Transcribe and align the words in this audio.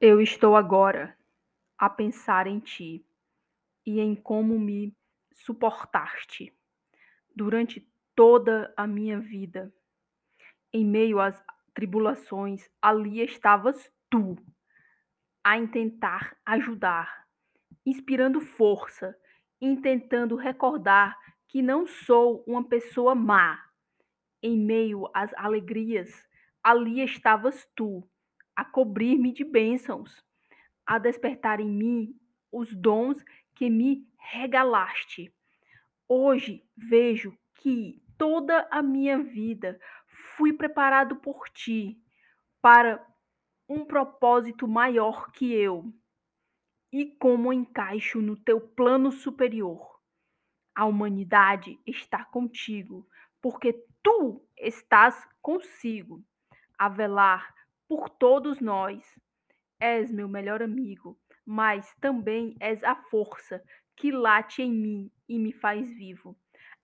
Eu 0.00 0.20
estou 0.20 0.54
agora 0.54 1.18
a 1.76 1.90
pensar 1.90 2.46
em 2.46 2.60
ti 2.60 3.04
e 3.84 3.98
em 3.98 4.14
como 4.14 4.56
me 4.56 4.96
suportaste 5.32 6.54
durante 7.34 7.84
toda 8.14 8.72
a 8.76 8.86
minha 8.86 9.18
vida. 9.18 9.74
Em 10.72 10.84
meio 10.84 11.18
às 11.18 11.42
tribulações, 11.74 12.70
ali 12.80 13.20
estavas 13.24 13.92
tu, 14.08 14.36
a 15.42 15.66
tentar 15.66 16.36
ajudar, 16.46 17.26
inspirando 17.84 18.40
força, 18.40 19.18
intentando 19.60 20.36
recordar 20.36 21.18
que 21.48 21.60
não 21.60 21.88
sou 21.88 22.44
uma 22.46 22.62
pessoa 22.62 23.16
má. 23.16 23.68
Em 24.40 24.56
meio 24.56 25.10
às 25.12 25.34
alegrias, 25.34 26.24
ali 26.62 27.02
estavas 27.02 27.68
tu, 27.74 28.08
a 28.58 28.64
cobrir-me 28.64 29.30
de 29.30 29.44
bênçãos, 29.44 30.20
a 30.84 30.98
despertar 30.98 31.60
em 31.60 31.70
mim 31.70 32.20
os 32.50 32.74
dons 32.74 33.24
que 33.54 33.70
me 33.70 34.04
regalaste. 34.18 35.32
Hoje 36.08 36.68
vejo 36.76 37.38
que 37.54 38.02
toda 38.18 38.66
a 38.68 38.82
minha 38.82 39.16
vida 39.22 39.80
fui 40.36 40.52
preparado 40.52 41.14
por 41.14 41.48
ti 41.50 42.02
para 42.60 43.00
um 43.68 43.84
propósito 43.84 44.66
maior 44.66 45.30
que 45.30 45.54
eu. 45.54 45.94
E 46.92 47.06
como 47.06 47.52
encaixo 47.52 48.20
no 48.20 48.36
teu 48.36 48.60
plano 48.60 49.12
superior? 49.12 50.00
A 50.74 50.84
humanidade 50.84 51.78
está 51.86 52.24
contigo, 52.24 53.08
porque 53.40 53.84
tu 54.02 54.44
estás 54.56 55.28
consigo, 55.40 56.24
a 56.76 56.88
velar 56.88 57.56
por 57.88 58.08
todos 58.10 58.60
nós. 58.60 59.02
És 59.80 60.10
meu 60.10 60.28
melhor 60.28 60.62
amigo, 60.62 61.18
mas 61.46 61.94
também 62.00 62.56
és 62.60 62.84
a 62.84 62.94
força 62.94 63.62
que 63.96 64.12
late 64.12 64.62
em 64.62 64.70
mim 64.70 65.10
e 65.28 65.38
me 65.38 65.52
faz 65.52 65.88
vivo. 65.96 66.36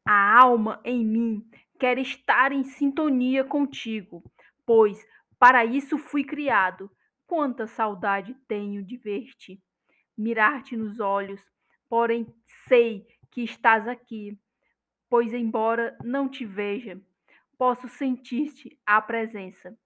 A 0.07 0.41
alma 0.41 0.81
em 0.85 1.05
mim 1.05 1.49
quer 1.79 1.99
estar 1.99 2.53
em 2.53 2.65
sintonia 2.65 3.45
contigo, 3.45 4.23
pois 4.65 5.05
para 5.39 5.65
isso 5.65 5.99
fui 5.99 6.25
criado. 6.25 6.91
Quanta 7.27 7.67
saudade 7.67 8.35
tenho 8.47 8.83
de 8.83 8.97
ver-te, 8.97 9.63
mirar-te 10.17 10.77
nos 10.77 11.01
olhos, 11.01 11.41
porém 11.89 12.27
sei 12.69 13.07
que 13.31 13.43
estás 13.43 13.89
aqui, 13.89 14.39
pois 15.09 15.33
embora 15.33 15.97
não 16.03 16.29
te 16.29 16.45
veja, 16.45 17.01
posso 17.59 17.89
sentir-te 17.89 18.79
a 18.87 19.01
presença. 19.01 19.77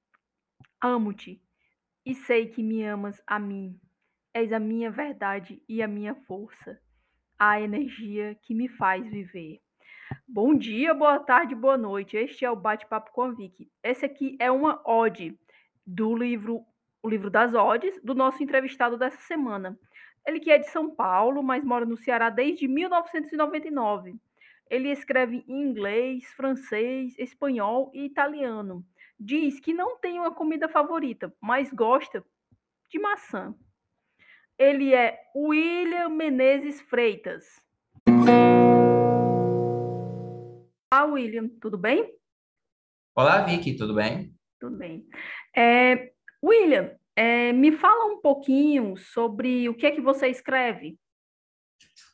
Amo-te 0.80 1.42
e 2.06 2.14
sei 2.14 2.46
que 2.46 2.62
me 2.62 2.84
amas 2.84 3.20
a 3.26 3.36
mim. 3.36 3.76
És 4.32 4.52
a 4.52 4.60
minha 4.60 4.92
verdade 4.92 5.60
e 5.68 5.82
a 5.82 5.88
minha 5.88 6.14
força, 6.14 6.80
a 7.36 7.60
energia 7.60 8.36
que 8.42 8.54
me 8.54 8.68
faz 8.68 9.04
viver. 9.10 9.60
Bom 10.26 10.54
dia, 10.54 10.94
boa 10.94 11.18
tarde, 11.18 11.52
boa 11.52 11.76
noite. 11.76 12.16
Este 12.16 12.44
é 12.44 12.50
o 12.50 12.54
Bate-Papo 12.54 13.10
com 13.10 13.22
a 13.22 13.32
Vicky. 13.32 13.68
Esse 13.82 14.06
aqui 14.06 14.36
é 14.38 14.52
uma 14.52 14.80
ode 14.88 15.36
do 15.84 16.14
livro 16.14 16.64
O 17.02 17.08
Livro 17.08 17.28
das 17.28 17.54
Odes, 17.54 18.00
do 18.04 18.14
nosso 18.14 18.40
entrevistado 18.40 18.96
dessa 18.96 19.20
semana. 19.22 19.76
Ele 20.24 20.38
que 20.38 20.52
é 20.52 20.58
de 20.58 20.70
São 20.70 20.94
Paulo, 20.94 21.42
mas 21.42 21.64
mora 21.64 21.84
no 21.84 21.96
Ceará 21.96 22.30
desde 22.30 22.68
1999. 22.68 24.14
Ele 24.70 24.90
escreve 24.92 25.44
em 25.48 25.60
inglês, 25.60 26.24
francês, 26.34 27.18
espanhol 27.18 27.90
e 27.92 28.04
italiano. 28.04 28.86
Diz 29.20 29.58
que 29.58 29.74
não 29.74 29.98
tem 29.98 30.20
uma 30.20 30.32
comida 30.32 30.68
favorita, 30.68 31.34
mas 31.40 31.72
gosta 31.72 32.24
de 32.88 33.00
maçã. 33.00 33.52
Ele 34.56 34.94
é 34.94 35.18
William 35.34 36.08
Menezes 36.08 36.80
Freitas. 36.82 37.44
Olá, 40.92 41.04
William, 41.04 41.48
tudo 41.60 41.76
bem? 41.76 42.14
Olá, 43.16 43.42
Vicky, 43.42 43.76
tudo 43.76 43.92
bem? 43.92 44.32
Tudo 44.60 44.76
bem. 44.76 45.04
É, 45.54 46.12
William, 46.42 46.96
é, 47.16 47.52
me 47.52 47.72
fala 47.72 48.04
um 48.04 48.20
pouquinho 48.20 48.96
sobre 48.96 49.68
o 49.68 49.74
que 49.74 49.86
é 49.86 49.90
que 49.90 50.00
você 50.00 50.28
escreve. 50.28 50.96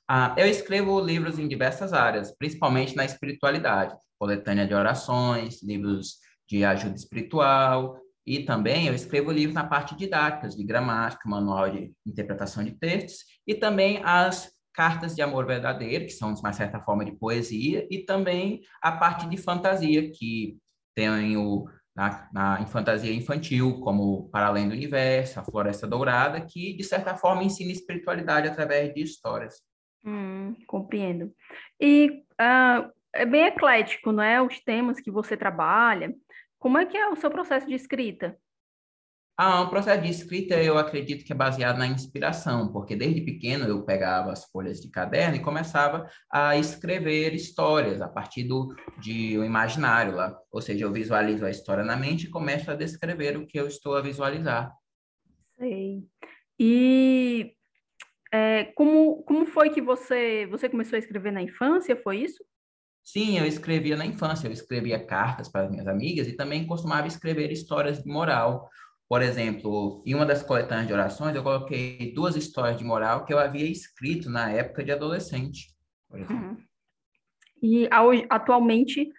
Ah, 0.08 0.34
eu 0.38 0.46
escrevo 0.46 0.98
livros 1.00 1.38
em 1.38 1.46
diversas 1.46 1.92
áreas, 1.92 2.34
principalmente 2.34 2.96
na 2.96 3.04
espiritualidade, 3.04 3.94
coletânea 4.18 4.66
de 4.66 4.72
orações, 4.72 5.62
livros 5.62 6.23
de 6.48 6.64
ajuda 6.64 6.94
espiritual, 6.94 7.98
e 8.26 8.40
também 8.44 8.86
eu 8.86 8.94
escrevo 8.94 9.30
livros 9.30 9.54
na 9.54 9.64
parte 9.64 9.94
didática, 9.94 10.48
de 10.48 10.64
gramática, 10.64 11.28
manual 11.28 11.70
de 11.70 11.92
interpretação 12.06 12.64
de 12.64 12.72
textos, 12.72 13.24
e 13.46 13.54
também 13.54 14.00
as 14.02 14.50
cartas 14.72 15.14
de 15.14 15.22
amor 15.22 15.46
verdadeiro, 15.46 16.06
que 16.06 16.12
são, 16.12 16.32
de 16.32 16.40
uma 16.40 16.52
certa 16.52 16.80
forma, 16.80 17.04
de 17.04 17.12
poesia, 17.12 17.86
e 17.90 17.98
também 17.98 18.62
a 18.82 18.92
parte 18.92 19.28
de 19.28 19.36
fantasia, 19.36 20.10
que 20.10 20.58
tenho 20.94 21.64
na, 21.94 22.28
na, 22.32 22.60
em 22.60 22.66
fantasia 22.66 23.12
infantil, 23.14 23.80
como 23.80 24.28
Para 24.30 24.46
Além 24.46 24.68
do 24.68 24.74
Universo, 24.74 25.38
A 25.38 25.44
Floresta 25.44 25.86
Dourada, 25.86 26.40
que, 26.40 26.74
de 26.74 26.82
certa 26.82 27.14
forma, 27.14 27.44
ensina 27.44 27.70
espiritualidade 27.70 28.48
através 28.48 28.92
de 28.92 29.02
histórias. 29.02 29.62
Hum, 30.04 30.54
compreendo. 30.66 31.32
E 31.80 32.24
uh, 32.40 32.90
é 33.14 33.24
bem 33.24 33.44
eclético, 33.44 34.10
não 34.10 34.22
é? 34.22 34.42
Os 34.42 34.60
temas 34.60 35.00
que 35.00 35.10
você 35.10 35.36
trabalha. 35.36 36.12
Como 36.64 36.78
é 36.78 36.86
que 36.86 36.96
é 36.96 37.06
o 37.10 37.14
seu 37.14 37.30
processo 37.30 37.66
de 37.66 37.74
escrita? 37.74 38.38
Ah, 39.36 39.60
o 39.60 39.68
processo 39.68 40.00
de 40.00 40.08
escrita 40.08 40.54
eu 40.62 40.78
acredito 40.78 41.22
que 41.22 41.30
é 41.30 41.36
baseado 41.36 41.76
na 41.76 41.86
inspiração, 41.86 42.72
porque 42.72 42.96
desde 42.96 43.20
pequeno 43.20 43.66
eu 43.66 43.84
pegava 43.84 44.32
as 44.32 44.46
folhas 44.46 44.80
de 44.80 44.90
caderno 44.90 45.36
e 45.36 45.42
começava 45.42 46.08
a 46.32 46.56
escrever 46.56 47.34
histórias 47.34 48.00
a 48.00 48.08
partir 48.08 48.44
do 48.44 48.74
de 48.98 49.38
um 49.38 49.44
imaginário 49.44 50.14
lá. 50.14 50.40
Ou 50.50 50.62
seja, 50.62 50.86
eu 50.86 50.90
visualizo 50.90 51.44
a 51.44 51.50
história 51.50 51.84
na 51.84 51.98
mente 51.98 52.28
e 52.28 52.30
começo 52.30 52.70
a 52.70 52.74
descrever 52.74 53.36
o 53.36 53.46
que 53.46 53.60
eu 53.60 53.66
estou 53.66 53.94
a 53.94 54.00
visualizar. 54.00 54.72
Sei. 55.58 56.02
E 56.58 57.54
é, 58.32 58.64
como, 58.74 59.22
como 59.24 59.44
foi 59.44 59.68
que 59.68 59.82
você, 59.82 60.46
você 60.46 60.66
começou 60.70 60.96
a 60.96 60.98
escrever 60.98 61.30
na 61.30 61.42
infância? 61.42 61.94
Foi 61.94 62.20
isso? 62.20 62.42
Sim, 63.04 63.38
eu 63.38 63.46
escrevia 63.46 63.96
na 63.96 64.06
infância, 64.06 64.48
eu 64.48 64.52
escrevia 64.52 65.04
cartas 65.04 65.48
para 65.48 65.68
minhas 65.68 65.86
amigas 65.86 66.26
e 66.26 66.32
também 66.32 66.66
costumava 66.66 67.06
escrever 67.06 67.52
histórias 67.52 68.02
de 68.02 68.08
moral 68.08 68.68
por 69.08 69.22
exemplo, 69.22 70.02
em 70.06 70.14
uma 70.14 70.24
das 70.24 70.42
coletâneas 70.42 70.86
de 70.86 70.92
orações, 70.92 71.36
eu 71.36 71.42
coloquei 71.42 72.12
duas 72.14 72.36
histórias 72.36 72.78
de 72.78 72.84
moral 72.84 73.24
que 73.24 73.32
eu 73.32 73.38
havia 73.38 73.70
escrito 73.70 74.30
na 74.30 74.50
época 74.50 74.82
de 74.82 74.92
adolescente. 74.92 75.68
Uhum. 76.10 76.56
E 77.62 77.88
atualmente 78.30 79.12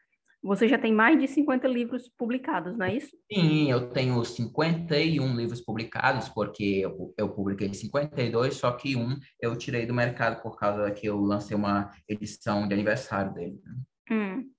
você 0.45 0.67
já 0.67 0.77
tem 0.77 0.93
mais 0.93 1.19
de 1.19 1.27
50 1.27 1.67
livros 1.67 2.07
publicados, 2.07 2.77
não 2.77 2.85
é 2.85 2.95
isso? 2.95 3.17
Sim, 3.33 3.71
eu 3.71 3.89
tenho 3.89 4.23
51 4.23 5.35
livros 5.35 5.59
publicados, 5.59 6.29
porque 6.29 6.81
eu, 6.83 7.13
eu 7.17 7.29
publiquei 7.29 7.73
52, 7.73 8.53
só 8.53 8.71
que 8.71 8.95
um 8.95 9.17
eu 9.41 9.57
tirei 9.57 9.87
do 9.87 9.93
mercado 9.93 10.43
por 10.43 10.55
causa 10.55 10.91
que 10.91 11.07
eu 11.07 11.19
lancei 11.19 11.57
uma 11.57 11.91
edição 12.07 12.67
de 12.67 12.73
aniversário 12.75 13.33
dele. 13.33 13.59
Né? 13.63 13.75
Hum. 14.11 14.49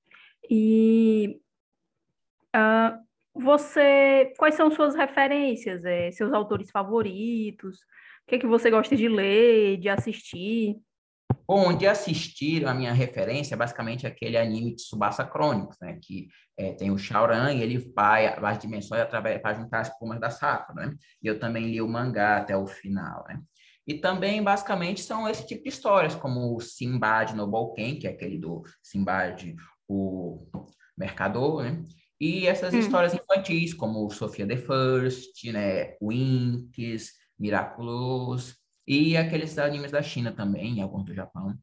E 0.51 1.41
uh, 2.57 2.99
você, 3.33 4.33
quais 4.37 4.57
são 4.57 4.73
suas 4.73 4.97
referências, 4.97 5.85
é, 5.85 6.11
seus 6.11 6.33
autores 6.33 6.69
favoritos? 6.69 7.79
O 7.79 8.27
que 8.27 8.35
é 8.35 8.39
que 8.41 8.47
você 8.47 8.73
gosta 8.73 8.97
de 8.97 9.09
ler, 9.09 9.77
de 9.77 9.89
assistir? 9.89 10.77
Bom, 11.47 11.77
de 11.77 11.87
assistir, 11.87 12.67
a 12.67 12.75
minha 12.75 12.93
referência 12.93 13.55
é 13.55 13.57
basicamente 13.57 14.07
aquele 14.07 14.37
anime 14.37 14.71
de 14.71 14.83
Tsubasa 14.83 15.25
Chronicles, 15.25 15.79
né? 15.81 15.99
Que 16.03 16.29
é, 16.57 16.73
tem 16.73 16.91
o 16.91 16.99
Shaoran 16.99 17.53
e 17.53 17.63
ele 17.63 17.79
vai 17.95 18.27
às 18.27 18.59
dimensões 18.59 19.01
através 19.01 19.41
para 19.41 19.55
juntar 19.55 19.81
as 19.81 19.99
plumas 19.99 20.19
da 20.19 20.29
Sakura, 20.29 20.87
né? 20.87 20.95
E 21.23 21.27
eu 21.27 21.39
também 21.39 21.71
li 21.71 21.81
o 21.81 21.89
mangá 21.89 22.39
até 22.39 22.57
o 22.57 22.67
final, 22.67 23.25
né? 23.29 23.41
E 23.87 23.95
também, 23.95 24.43
basicamente, 24.43 25.01
são 25.03 25.29
esse 25.29 25.47
tipo 25.47 25.63
de 25.63 25.69
histórias, 25.69 26.17
como 26.17 26.57
o 26.57 26.61
Simbad 26.61 27.33
no 27.35 27.47
Bolken, 27.47 27.99
que 27.99 28.09
é 28.09 28.11
aquele 28.11 28.37
do 28.37 28.65
Simbad, 28.83 29.55
o 29.87 30.45
mercador, 30.99 31.63
né? 31.63 31.85
E 32.21 32.47
essas 32.47 32.75
hum. 32.75 32.79
histórias 32.79 33.15
infantis, 33.15 33.73
como 33.73 34.11
Sofia 34.11 34.47
the 34.47 34.57
First, 34.57 35.45
né, 35.53 35.95
Winx, 36.03 37.13
Miraculous, 37.39 38.57
e 38.87 39.17
aqueles 39.17 39.59
animes 39.59 39.91
da 39.91 40.03
China 40.03 40.33
também, 40.33 40.81
alguns 40.81 41.05
do 41.05 41.15
Japão. 41.15 41.59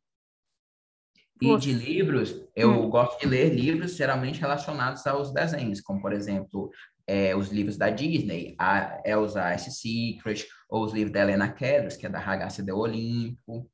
E 1.42 1.58
de 1.58 1.74
livros, 1.74 2.42
eu 2.56 2.72
hum. 2.72 2.90
gosto 2.90 3.20
de 3.20 3.28
ler 3.28 3.54
livros 3.54 3.96
geralmente 3.96 4.40
relacionados 4.40 5.06
aos 5.06 5.34
desenhos, 5.34 5.82
como, 5.82 6.02
por 6.02 6.14
exemplo, 6.14 6.72
é, 7.06 7.36
os 7.36 7.50
livros 7.50 7.78
da 7.78 7.90
Disney, 7.90 8.56
a 8.58 9.02
Elsa 9.06 9.50
S. 9.50 9.72
Secret, 9.72 10.48
ou 10.70 10.86
os 10.86 10.94
livros 10.94 11.12
da 11.12 11.22
Helena 11.22 11.52
Kedros, 11.52 11.98
que 11.98 12.06
é 12.06 12.10
da 12.10 12.20
Ragazza 12.20 12.64
do 12.64 12.78
Olimpo, 12.78 13.70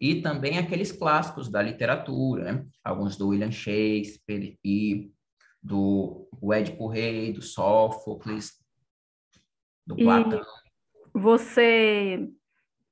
e 0.00 0.20
também 0.20 0.58
aqueles 0.58 0.92
clássicos 0.92 1.50
da 1.50 1.62
literatura, 1.62 2.52
né? 2.52 2.66
alguns 2.82 3.16
do 3.16 3.28
William 3.28 3.50
Shakespeare 3.50 4.58
e 4.62 5.10
do 5.62 6.28
o 6.42 6.52
Édipo 6.52 6.88
Rei, 6.88 7.32
do 7.32 7.40
Sófocles, 7.40 8.52
do 9.86 9.96
Platão. 9.96 10.44
Você 11.14 12.28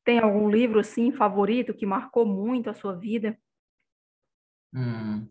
tem 0.04 0.18
algum 0.18 0.50
livro 0.50 0.80
assim 0.80 1.12
favorito 1.12 1.74
que 1.74 1.86
marcou 1.86 2.26
muito 2.26 2.68
a 2.70 2.74
sua 2.74 2.94
vida? 2.94 3.38
Hum. 4.74 5.28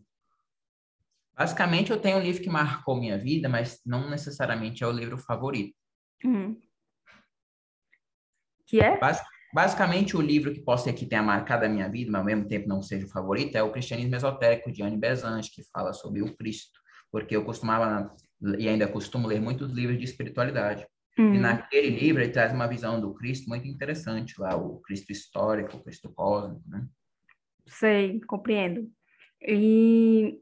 Basicamente, 1.36 1.90
eu 1.90 2.00
tenho 2.00 2.18
um 2.18 2.22
livro 2.22 2.42
que 2.42 2.50
marcou 2.50 2.96
minha 2.96 3.18
vida, 3.18 3.48
mas 3.48 3.80
não 3.84 4.08
necessariamente 4.08 4.84
é 4.84 4.86
o 4.86 4.92
livro 4.92 5.18
favorito. 5.18 5.76
Hum. 6.24 6.60
Que 8.66 8.80
é? 8.80 8.98
Bas 8.98 9.20
basicamente, 9.52 10.16
o 10.16 10.20
livro 10.20 10.52
que 10.54 10.60
posso 10.60 10.84
ser 10.84 10.94
que 10.94 11.04
tenha 11.04 11.22
marcado 11.22 11.66
a 11.66 11.68
minha 11.68 11.88
vida, 11.88 12.10
mas 12.10 12.20
ao 12.20 12.24
mesmo 12.24 12.48
tempo 12.48 12.66
não 12.66 12.80
seja 12.80 13.04
o 13.04 13.10
favorito, 13.10 13.54
é 13.54 13.62
o 13.62 13.70
Cristianismo 13.70 14.16
Esotérico, 14.16 14.72
de 14.72 14.82
Anne 14.82 14.96
Besant, 14.96 15.46
que 15.52 15.62
fala 15.64 15.92
sobre 15.92 16.22
o 16.22 16.34
Cristo. 16.36 16.80
Porque 17.10 17.36
eu 17.36 17.44
costumava, 17.44 18.14
e 18.58 18.66
ainda 18.66 18.88
costumo 18.88 19.28
ler 19.28 19.40
muitos 19.42 19.70
livros 19.70 19.98
de 19.98 20.04
espiritualidade. 20.04 20.86
Hum. 21.18 21.34
E 21.34 21.38
naquele 21.38 21.90
livro 21.90 22.22
ele 22.22 22.32
traz 22.32 22.52
uma 22.52 22.66
visão 22.66 23.00
do 23.00 23.12
Cristo 23.14 23.48
muito 23.48 23.66
interessante 23.68 24.40
lá, 24.40 24.56
o 24.56 24.80
Cristo 24.80 25.12
histórico, 25.12 25.76
o 25.76 25.82
Cristo 25.82 26.12
cósmico, 26.12 26.62
né? 26.68 26.86
Sei, 27.66 28.20
compreendo. 28.20 28.90
E 29.40 30.38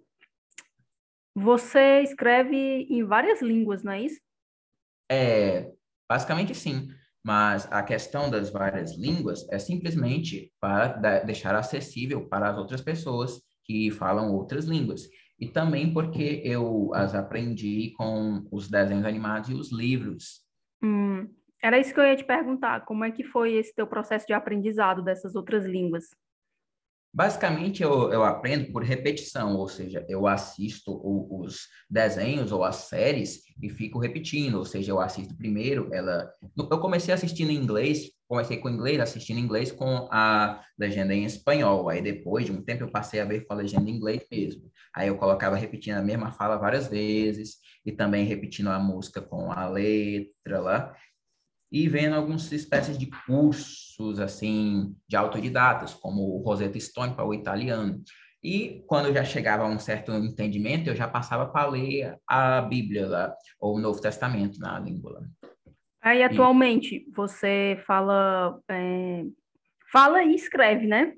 você 1.34 2.02
escreve 2.02 2.56
em 2.56 3.04
várias 3.04 3.40
línguas, 3.42 3.82
não 3.82 3.92
é 3.92 4.02
isso? 4.02 4.20
É, 5.10 5.72
basicamente 6.08 6.54
sim. 6.54 6.88
Mas 7.22 7.70
a 7.70 7.82
questão 7.82 8.30
das 8.30 8.50
várias 8.50 8.96
línguas 8.96 9.46
é 9.50 9.58
simplesmente 9.58 10.52
para 10.58 11.20
deixar 11.20 11.54
acessível 11.54 12.26
para 12.28 12.50
as 12.50 12.56
outras 12.56 12.80
pessoas 12.80 13.42
que 13.64 13.90
falam 13.90 14.32
outras 14.32 14.64
línguas. 14.64 15.02
E 15.38 15.46
também 15.46 15.92
porque 15.92 16.42
eu 16.44 16.92
as 16.94 17.14
aprendi 17.14 17.92
com 17.96 18.46
os 18.50 18.68
desenhos 18.68 19.04
animados 19.04 19.50
e 19.50 19.54
os 19.54 19.70
livros. 19.70 20.40
Hum, 20.82 21.28
era 21.62 21.78
isso 21.78 21.92
que 21.92 22.00
eu 22.00 22.06
ia 22.06 22.16
te 22.16 22.24
perguntar. 22.24 22.84
Como 22.84 23.04
é 23.04 23.10
que 23.10 23.22
foi 23.22 23.54
esse 23.54 23.74
teu 23.74 23.86
processo 23.86 24.26
de 24.26 24.32
aprendizado 24.32 25.02
dessas 25.02 25.34
outras 25.34 25.64
línguas? 25.64 26.08
Basicamente, 27.12 27.82
eu, 27.82 28.12
eu 28.12 28.22
aprendo 28.22 28.70
por 28.70 28.84
repetição, 28.84 29.56
ou 29.56 29.66
seja, 29.66 30.06
eu 30.08 30.28
assisto 30.28 30.92
o, 30.92 31.40
os 31.40 31.66
desenhos 31.90 32.52
ou 32.52 32.62
as 32.62 32.76
séries 32.76 33.42
e 33.60 33.68
fico 33.68 33.98
repetindo, 33.98 34.58
ou 34.58 34.64
seja, 34.64 34.92
eu 34.92 35.00
assisto 35.00 35.36
primeiro, 35.36 35.92
ela... 35.92 36.32
Eu 36.56 36.78
comecei 36.78 37.12
assistindo 37.12 37.50
em 37.50 37.56
inglês, 37.56 38.12
comecei 38.28 38.58
com 38.58 38.70
inglês, 38.70 39.00
assistindo 39.00 39.38
em 39.38 39.42
inglês 39.42 39.72
com 39.72 40.08
a 40.12 40.62
legenda 40.78 41.12
em 41.12 41.24
espanhol, 41.24 41.88
aí 41.88 42.00
depois 42.00 42.46
de 42.46 42.52
um 42.52 42.62
tempo 42.62 42.84
eu 42.84 42.92
passei 42.92 43.18
a 43.18 43.24
ver 43.24 43.44
com 43.44 43.54
a 43.54 43.56
legenda 43.56 43.90
em 43.90 43.96
inglês 43.96 44.24
mesmo. 44.30 44.70
Aí 44.94 45.08
eu 45.08 45.16
colocava 45.16 45.56
repetindo 45.56 45.96
a 45.96 46.02
mesma 46.02 46.30
fala 46.30 46.58
várias 46.58 46.86
vezes, 46.86 47.56
e 47.84 47.92
também 47.92 48.24
repetindo 48.24 48.68
a 48.68 48.78
música 48.78 49.20
com 49.20 49.50
a 49.50 49.68
letra 49.68 50.60
lá, 50.60 50.96
e 51.72 51.88
vendo 51.88 52.16
algumas 52.16 52.50
espécies 52.50 52.98
de 52.98 53.06
cursos 53.26 54.18
assim 54.18 54.94
de 55.08 55.16
autodidatas, 55.16 55.94
como 55.94 56.22
o 56.22 56.42
Rosetta 56.42 56.78
Stone 56.80 57.14
para 57.14 57.24
o 57.24 57.32
italiano. 57.34 58.02
E 58.42 58.82
quando 58.86 59.06
eu 59.06 59.14
já 59.14 59.22
chegava 59.22 59.64
a 59.64 59.68
um 59.68 59.78
certo 59.78 60.12
entendimento, 60.12 60.88
eu 60.88 60.96
já 60.96 61.06
passava 61.06 61.46
para 61.46 61.68
ler 61.68 62.16
a 62.26 62.60
Bíblia 62.62 63.06
lá, 63.06 63.34
ou 63.60 63.76
o 63.76 63.80
Novo 63.80 64.00
Testamento 64.00 64.58
na 64.58 64.78
língua. 64.78 65.12
Lá. 65.12 65.50
Aí 66.02 66.22
atualmente 66.22 66.96
e... 66.96 67.10
você 67.14 67.78
fala 67.86 68.58
é... 68.68 69.24
fala 69.92 70.24
e 70.24 70.34
escreve, 70.34 70.86
né? 70.86 71.12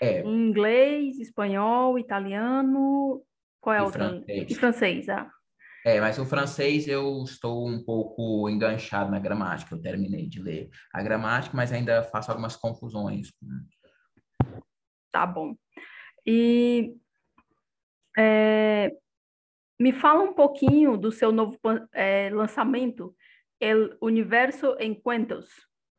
É. 0.00 0.20
Em 0.20 0.48
inglês, 0.48 1.18
espanhol, 1.18 1.98
italiano, 1.98 3.22
qual 3.60 3.74
é 3.74 3.82
outra? 3.82 4.10
Francês. 4.10 4.50
E 4.50 4.54
francês, 4.54 5.08
ah. 5.08 5.30
É, 5.86 6.00
mas 6.00 6.18
o 6.18 6.26
francês 6.26 6.88
eu 6.88 7.22
estou 7.22 7.64
um 7.64 7.80
pouco 7.80 8.50
enganchado 8.50 9.08
na 9.08 9.20
gramática. 9.20 9.72
Eu 9.72 9.80
terminei 9.80 10.26
de 10.26 10.42
ler 10.42 10.68
a 10.92 11.00
gramática, 11.00 11.56
mas 11.56 11.72
ainda 11.72 12.02
faço 12.02 12.28
algumas 12.28 12.56
confusões. 12.56 13.32
Tá 15.12 15.24
bom. 15.24 15.54
E 16.26 16.92
é, 18.18 18.96
me 19.78 19.92
fala 19.92 20.24
um 20.24 20.34
pouquinho 20.34 20.96
do 20.96 21.12
seu 21.12 21.30
novo 21.30 21.56
é, 21.92 22.30
lançamento, 22.30 23.14
El 23.60 23.96
Universo 24.00 24.74
em. 24.80 25.00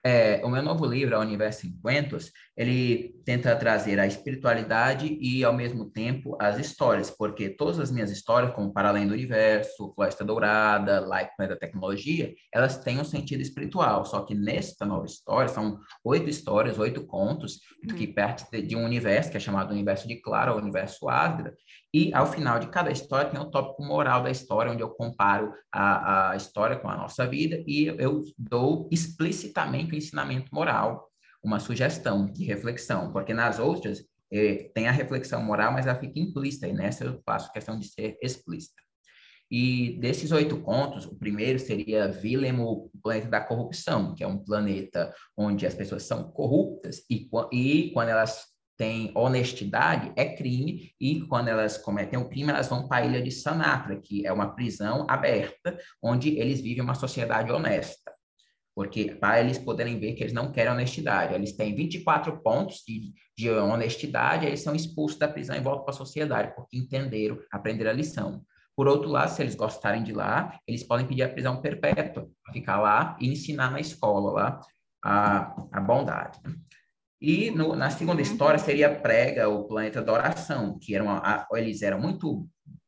É, 0.10 0.40
o 0.42 0.50
meu 0.50 0.64
novo 0.64 0.86
livro, 0.86 1.18
A 1.18 1.20
Universo 1.20 1.68
em 1.68 1.78
Cuentos, 1.82 2.32
ele 2.56 3.14
tenta 3.26 3.54
trazer 3.58 4.00
a 4.00 4.08
espiritualidade 4.08 5.18
e, 5.20 5.44
ao 5.44 5.52
mesmo 5.52 5.90
tempo, 5.90 6.38
as 6.40 6.58
histórias, 6.58 7.12
porque 7.12 7.50
todas 7.50 7.78
as 7.78 7.92
minhas 7.92 8.10
histórias, 8.10 8.54
como 8.54 8.72
Para 8.72 8.88
Além 8.88 9.06
do 9.06 9.14
Universo, 9.14 9.94
Floresta 9.94 10.24
Dourada, 10.24 11.02
Light 11.02 11.32
da 11.38 11.58
Tecnologia, 11.58 12.34
elas 12.54 12.78
têm 12.78 13.02
um 13.02 13.04
sentido 13.04 13.42
espiritual, 13.42 14.06
só 14.06 14.22
que 14.22 14.34
nesta 14.34 14.86
nova 14.86 15.06
história, 15.06 15.50
são 15.50 15.78
oito 16.06 16.30
histórias, 16.30 16.80
oito 16.80 17.06
contos, 17.06 17.60
que 17.98 18.08
partem 18.08 18.66
de 18.66 18.78
um 18.78 18.86
universo 18.86 19.30
que 19.30 19.36
é 19.36 19.42
chamado 19.42 19.74
Universo 19.74 20.08
de 20.08 20.22
Clara, 20.22 20.54
ou 20.54 20.58
Universo 20.58 21.10
Asgra, 21.10 21.54
e 21.94 22.14
ao 22.14 22.32
final 22.32 22.60
de 22.60 22.68
cada 22.68 22.92
história 22.92 23.30
tem 23.30 23.40
o 23.40 23.50
tópico 23.50 23.84
moral 23.84 24.24
da 24.24 24.30
história, 24.30 24.72
onde 24.72 24.84
eu 24.84 24.90
comparo 24.90 25.54
a, 25.72 26.32
a 26.32 26.36
história 26.36 26.78
com 26.78 26.90
a 26.90 26.98
nossa 26.98 27.26
vida 27.26 27.64
e 27.66 27.86
eu 27.86 28.22
dou 28.38 28.88
explicitamente 28.92 29.94
o 29.94 29.98
ensinamento 29.98 30.54
moral, 30.54 31.10
uma 31.44 31.60
sugestão 31.60 32.26
de 32.26 32.44
reflexão, 32.44 33.12
porque 33.12 33.34
nas 33.34 33.58
outras 33.58 34.04
eh, 34.32 34.70
tem 34.74 34.88
a 34.88 34.92
reflexão 34.92 35.42
moral, 35.42 35.72
mas 35.72 35.88
ela 35.88 36.00
fica 36.00 36.20
implícita, 36.20 36.68
e 36.68 36.74
nessa 36.74 37.06
eu 37.06 37.22
faço 37.26 37.52
questão 37.54 37.80
de 37.80 37.88
ser 37.88 38.18
explícita. 38.22 38.82
E 39.50 39.98
desses 40.02 40.32
oito 40.34 40.60
contos, 40.62 41.06
o 41.06 41.16
primeiro 41.16 41.58
seria 41.58 42.12
Willem, 42.22 42.60
o 42.60 42.90
planeta 43.02 43.30
da 43.30 43.40
corrupção, 43.40 44.14
que 44.14 44.24
é 44.24 44.28
um 44.28 44.38
planeta 44.38 45.14
onde 45.38 45.66
as 45.66 45.74
pessoas 45.74 46.04
são 46.04 46.30
corruptas 46.32 47.02
e, 47.10 47.30
e 47.54 47.92
quando 47.94 48.10
elas 48.10 48.46
têm 48.78 49.12
honestidade, 49.16 50.12
é 50.16 50.36
crime, 50.36 50.92
e 51.02 51.22
quando 51.22 51.48
elas 51.48 51.78
cometem 51.78 52.20
o 52.20 52.30
crime, 52.30 52.52
elas 52.52 52.68
vão 52.68 52.88
para 52.88 53.04
a 53.04 53.08
ilha 53.08 53.22
de 53.22 53.32
Sanatra, 53.32 54.00
que 54.00 54.26
é 54.26 54.32
uma 54.32 54.54
prisão 54.54 55.06
aberta, 55.10 55.78
onde 56.02 56.38
eles 56.38 56.62
vivem 56.62 56.84
uma 56.84 56.94
sociedade 56.94 57.52
honesta. 57.52 58.14
Porque 58.76 59.16
para 59.16 59.40
eles 59.40 59.58
poderem 59.58 60.00
ver 60.00 60.14
que 60.14 60.22
eles 60.22 60.34
não 60.34 60.52
querem 60.52 60.72
honestidade, 60.72 61.34
eles 61.34 61.56
têm 61.56 61.74
24 61.74 62.40
pontos 62.44 62.84
de, 62.88 63.12
de 63.36 63.50
honestidade, 63.50 64.46
eles 64.46 64.62
são 64.62 64.76
expulsos 64.76 65.18
da 65.18 65.28
prisão 65.28 65.56
e 65.56 65.60
voltam 65.60 65.84
para 65.84 65.96
a 65.96 65.98
sociedade, 65.98 66.54
porque 66.56 66.78
entenderam, 66.78 67.40
aprenderam 67.52 67.90
a 67.90 67.94
lição. 67.94 68.44
Por 68.76 68.88
outro 68.88 69.10
lado, 69.10 69.32
se 69.32 69.42
eles 69.42 69.56
gostarem 69.56 70.04
de 70.04 70.14
lá, 70.14 70.60
eles 70.68 70.84
podem 70.84 71.08
pedir 71.08 71.24
a 71.24 71.30
prisão 71.30 71.60
perpétua, 71.60 72.30
ficar 72.54 72.80
lá 72.80 73.18
e 73.20 73.28
ensinar 73.28 73.72
na 73.72 73.80
escola 73.80 74.32
lá 74.32 74.62
a, 75.04 75.56
a 75.72 75.82
bondade. 75.82 76.40
E 77.20 77.50
no, 77.50 77.76
na 77.76 77.90
segunda 77.90 78.22
história 78.22 78.60
seria 78.60 78.94
Prega, 78.94 79.50
o 79.50 79.68
planeta 79.68 80.02
da 80.02 80.14
oração, 80.14 80.78
que 80.80 80.96
eram, 80.96 81.22
eles 81.54 81.82
eram 81.82 82.00
muito 82.00 82.48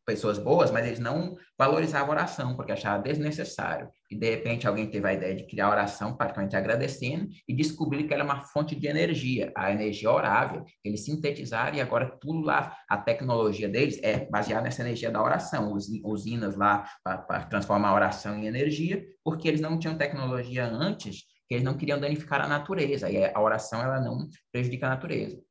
pessoas 0.09 0.39
boas, 0.39 0.71
mas 0.71 0.88
eles 0.88 1.00
não 1.00 1.36
valorizavam 1.55 2.07
a 2.07 2.12
oração, 2.12 2.55
porque 2.55 2.71
achavam 2.71 3.03
desnecessário. 3.03 3.89
E, 4.09 4.15
de 4.15 4.27
repente, 4.27 4.67
alguém 4.67 4.89
teve 4.89 5.07
a 5.07 5.13
ideia 5.13 5.36
de 5.36 5.45
criar 5.45 5.67
a 5.67 5.71
oração, 5.71 6.17
praticamente 6.17 6.55
agradecendo, 6.55 7.27
e 7.48 7.53
descobrir 7.53 8.05
que 8.05 8.13
ela 8.13 8.24
é 8.24 8.25
uma 8.25 8.41
fonte 8.41 8.75
de 8.75 8.88
energia, 8.88 9.51
a 9.55 9.71
energia 9.71 10.12
orável. 10.12 10.65
Eles 10.83 11.05
sintetizaram 11.05 11.77
e 11.77 11.81
agora 11.81 12.17
tudo 12.19 12.41
lá, 12.41 12.75
a 12.89 12.98
tecnologia 12.98 13.69
deles 13.69 14.00
é 14.01 14.25
baseada 14.25 14.63
nessa 14.63 14.81
energia 14.81 15.12
da 15.12 15.21
oração, 15.21 15.75
usinas 16.03 16.55
lá 16.55 16.89
para 17.03 17.45
transformar 17.45 17.89
a 17.89 17.95
oração 17.95 18.36
em 18.36 18.48
energia, 18.48 19.05
porque 19.24 19.48
eles 19.48 19.62
não 19.62 19.77
tinham 19.77 19.95
tecnologia 19.95 20.65
antes 20.65 21.28
que 21.50 21.56
eles 21.56 21.63
não 21.63 21.75
queriam 21.75 22.00
danificar 22.00 22.41
a 22.41 22.48
natureza, 22.48 23.10
e 23.10 23.25
a 23.25 23.41
oração 23.41 23.82
ela 23.82 24.00
não 24.00 24.29
prejudica 24.51 24.86
a 24.86 24.91
natureza. 24.91 25.41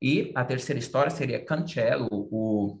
E 0.00 0.32
a 0.36 0.44
terceira 0.44 0.78
história 0.78 1.10
seria 1.10 1.44
Cancelo, 1.44 2.08
o, 2.12 2.80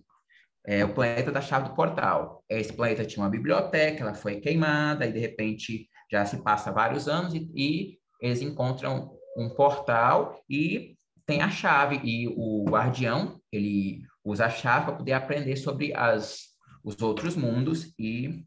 é, 0.64 0.84
o 0.84 0.94
planeta 0.94 1.32
da 1.32 1.40
chave 1.40 1.68
do 1.68 1.74
portal. 1.74 2.44
Esse 2.48 2.72
planeta 2.72 3.04
tinha 3.04 3.24
uma 3.24 3.30
biblioteca, 3.30 4.04
ela 4.04 4.14
foi 4.14 4.40
queimada, 4.40 5.04
e 5.04 5.12
de 5.12 5.18
repente 5.18 5.88
já 6.10 6.24
se 6.24 6.42
passa 6.44 6.70
vários 6.70 7.08
anos, 7.08 7.34
e, 7.34 7.50
e 7.56 7.98
eles 8.22 8.40
encontram 8.40 9.18
um 9.36 9.48
portal 9.50 10.40
e 10.48 10.96
tem 11.26 11.42
a 11.42 11.50
chave, 11.50 12.00
e 12.04 12.28
o 12.28 12.64
guardião, 12.70 13.40
ele 13.50 14.02
usa 14.24 14.46
a 14.46 14.50
chave 14.50 14.86
para 14.86 14.96
poder 14.96 15.12
aprender 15.12 15.56
sobre 15.56 15.92
as, 15.92 16.50
os 16.84 17.00
outros 17.02 17.34
mundos 17.34 17.92
e 17.98 18.44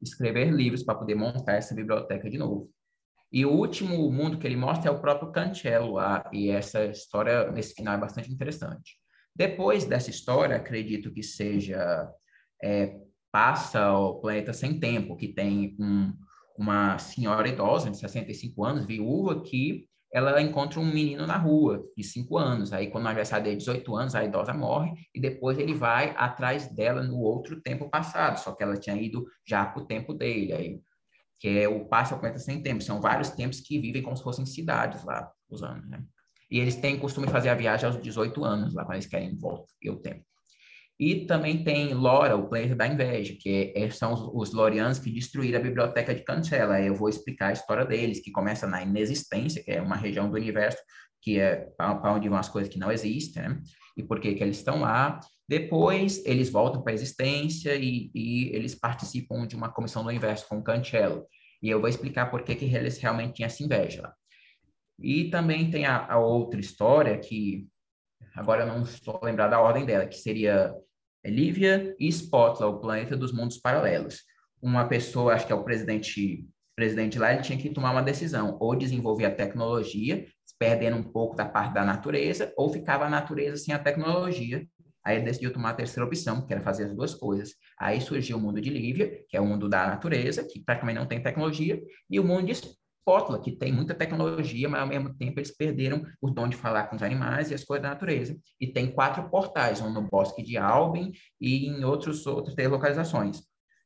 escrever 0.00 0.50
livros 0.50 0.82
para 0.82 0.96
poder 0.96 1.14
montar 1.14 1.54
essa 1.54 1.72
biblioteca 1.72 2.28
de 2.28 2.36
novo. 2.36 2.68
E 3.32 3.46
o 3.46 3.50
último 3.50 4.10
mundo 4.12 4.38
que 4.38 4.46
ele 4.46 4.56
mostra 4.56 4.90
é 4.90 4.92
o 4.92 5.00
próprio 5.00 5.32
Cancello 5.32 5.92
lá, 5.92 6.28
e 6.32 6.50
essa 6.50 6.84
história, 6.84 7.50
nesse 7.50 7.74
final, 7.74 7.94
é 7.94 7.98
bastante 7.98 8.30
interessante. 8.30 8.96
Depois 9.34 9.86
dessa 9.86 10.10
história, 10.10 10.56
acredito 10.56 11.10
que 11.10 11.22
seja 11.22 12.10
é, 12.62 12.94
Passa 13.32 13.90
o 13.90 14.20
Planeta 14.20 14.52
Sem 14.52 14.78
Tempo, 14.78 15.16
que 15.16 15.28
tem 15.28 15.74
um, 15.80 16.12
uma 16.58 16.98
senhora 16.98 17.48
idosa 17.48 17.90
de 17.90 17.96
65 17.96 18.62
anos, 18.62 18.84
viúva, 18.84 19.42
que 19.42 19.86
ela 20.12 20.38
encontra 20.42 20.78
um 20.78 20.84
menino 20.84 21.26
na 21.26 21.38
rua 21.38 21.82
de 21.96 22.04
5 22.04 22.36
anos. 22.36 22.74
Aí, 22.74 22.88
quando 22.90 23.04
o 23.04 23.06
aniversário 23.06 23.44
dele 23.44 23.56
é 23.56 23.58
18 23.58 23.96
anos, 23.96 24.14
a 24.14 24.22
idosa 24.22 24.52
morre 24.52 24.92
e 25.14 25.18
depois 25.18 25.58
ele 25.58 25.72
vai 25.72 26.14
atrás 26.18 26.66
dela 26.66 27.02
no 27.02 27.18
outro 27.20 27.58
tempo 27.62 27.88
passado, 27.88 28.38
só 28.38 28.52
que 28.52 28.62
ela 28.62 28.76
tinha 28.76 28.94
ido 28.96 29.24
já 29.46 29.64
para 29.64 29.82
o 29.82 29.86
tempo 29.86 30.12
dele. 30.12 30.52
Aí 30.52 30.80
que 31.42 31.58
é 31.58 31.68
o 31.68 31.84
passe 31.86 32.14
ao 32.14 32.38
sem 32.38 32.62
tempo. 32.62 32.84
São 32.84 33.00
vários 33.00 33.30
tempos 33.30 33.58
que 33.58 33.76
vivem 33.80 34.00
como 34.00 34.16
se 34.16 34.22
fossem 34.22 34.46
cidades 34.46 35.02
lá, 35.02 35.28
os 35.50 35.60
anos, 35.60 35.88
né? 35.90 36.00
E 36.48 36.60
eles 36.60 36.76
têm 36.76 36.96
costume 36.96 37.26
de 37.26 37.32
fazer 37.32 37.48
a 37.48 37.54
viagem 37.56 37.84
aos 37.84 38.00
18 38.00 38.44
anos, 38.44 38.74
lá 38.74 38.84
quando 38.84 38.94
eles 38.94 39.06
querem 39.06 39.36
volta, 39.36 39.66
e 39.82 39.90
o 39.90 39.96
tempo. 39.96 40.24
E 41.00 41.26
também 41.26 41.64
tem 41.64 41.94
Lora, 41.94 42.36
o 42.36 42.48
planeta 42.48 42.76
da 42.76 42.86
inveja, 42.86 43.34
que 43.40 43.72
é, 43.74 43.90
são 43.90 44.12
os, 44.12 44.52
os 44.54 44.98
que 45.00 45.10
destruíram 45.10 45.58
a 45.58 45.62
biblioteca 45.62 46.14
de 46.14 46.22
Cancela. 46.22 46.80
Eu 46.80 46.94
vou 46.94 47.08
explicar 47.08 47.48
a 47.48 47.52
história 47.52 47.84
deles, 47.84 48.20
que 48.20 48.30
começa 48.30 48.64
na 48.68 48.80
inexistência, 48.80 49.64
que 49.64 49.72
é 49.72 49.82
uma 49.82 49.96
região 49.96 50.30
do 50.30 50.36
universo 50.36 50.78
que 51.22 51.38
é 51.38 51.68
para 51.76 52.12
onde 52.12 52.28
vão 52.28 52.36
as 52.36 52.48
coisas 52.48 52.70
que 52.70 52.78
não 52.78 52.90
existem, 52.90 53.42
né? 53.42 53.62
E 53.96 54.02
por 54.02 54.20
que 54.20 54.34
que 54.34 54.42
eles 54.42 54.58
estão 54.58 54.80
lá. 54.80 55.20
Depois, 55.52 56.24
eles 56.24 56.48
voltam 56.48 56.80
para 56.80 56.92
a 56.92 56.94
existência 56.94 57.76
e, 57.76 58.10
e, 58.14 58.48
eles 58.56 58.74
participam 58.74 59.46
de 59.46 59.54
uma 59.54 59.70
comissão 59.70 60.02
do 60.02 60.08
universo 60.08 60.48
com 60.48 60.56
o 60.56 60.64
Cancelo. 60.64 61.26
E 61.62 61.68
eu 61.68 61.78
vou 61.78 61.90
explicar 61.90 62.30
por 62.30 62.42
que 62.42 62.54
que 62.54 62.74
eles 62.74 62.96
realmente 62.96 63.34
tinham 63.34 63.48
essa 63.48 63.62
inveja 63.62 64.00
lá. 64.00 64.14
E 64.98 65.28
também 65.28 65.70
tem 65.70 65.84
a, 65.84 66.10
a 66.10 66.18
outra 66.18 66.58
história 66.58 67.18
que 67.18 67.68
agora 68.34 68.62
eu 68.62 68.66
não 68.66 68.82
estou 68.82 69.20
lembrado 69.22 69.50
da 69.50 69.60
ordem 69.60 69.84
dela, 69.84 70.06
que 70.06 70.16
seria 70.16 70.74
Lívia 71.22 71.94
e 72.00 72.08
Spotla, 72.08 72.66
o 72.66 72.80
planeta 72.80 73.14
dos 73.14 73.30
mundos 73.30 73.58
paralelos. 73.58 74.22
Uma 74.62 74.88
pessoa, 74.88 75.34
acho 75.34 75.46
que 75.46 75.52
é 75.52 75.54
o 75.54 75.64
presidente, 75.64 76.48
presidente 76.74 77.18
lá, 77.18 77.30
ele 77.30 77.42
tinha 77.42 77.58
que 77.58 77.68
tomar 77.68 77.90
uma 77.90 78.02
decisão, 78.02 78.56
ou 78.58 78.74
desenvolver 78.74 79.26
a 79.26 79.34
tecnologia, 79.34 80.26
perdendo 80.58 80.96
um 80.96 81.02
pouco 81.02 81.36
da 81.36 81.44
parte 81.44 81.74
da 81.74 81.84
natureza, 81.84 82.54
ou 82.56 82.72
ficava 82.72 83.04
a 83.04 83.10
natureza 83.10 83.58
sem 83.58 83.74
a 83.74 83.78
tecnologia. 83.78 84.66
Aí 85.04 85.16
ele 85.16 85.24
decidiu 85.24 85.52
tomar 85.52 85.70
a 85.70 85.74
terceira 85.74 86.06
opção, 86.06 86.46
que 86.46 86.52
era 86.52 86.62
fazer 86.62 86.84
as 86.84 86.94
duas 86.94 87.14
coisas. 87.14 87.54
Aí 87.78 88.00
surgiu 88.00 88.36
o 88.36 88.40
mundo 88.40 88.60
de 88.60 88.70
Lívia, 88.70 89.24
que 89.28 89.36
é 89.36 89.40
o 89.40 89.46
mundo 89.46 89.68
da 89.68 89.86
natureza, 89.86 90.44
que 90.44 90.60
praticamente 90.60 90.98
não 90.98 91.06
tem 91.06 91.22
tecnologia, 91.22 91.80
e 92.08 92.20
o 92.20 92.24
mundo 92.24 92.46
de 92.46 92.52
Spotla, 92.52 93.40
que 93.40 93.50
tem 93.50 93.72
muita 93.72 93.94
tecnologia, 93.94 94.68
mas 94.68 94.80
ao 94.80 94.86
mesmo 94.86 95.12
tempo 95.14 95.40
eles 95.40 95.50
perderam 95.50 96.06
o 96.20 96.30
dom 96.30 96.48
de 96.48 96.56
falar 96.56 96.84
com 96.84 96.94
os 96.94 97.02
animais 97.02 97.50
e 97.50 97.54
as 97.54 97.64
coisas 97.64 97.82
da 97.82 97.90
natureza. 97.90 98.36
E 98.60 98.66
tem 98.66 98.92
quatro 98.92 99.28
portais, 99.28 99.80
um 99.80 99.92
no 99.92 100.02
bosque 100.02 100.42
de 100.42 100.56
Albin 100.56 101.12
e 101.40 101.66
em 101.66 101.84
outros, 101.84 102.24
outras 102.26 102.54
localizações. 102.68 103.42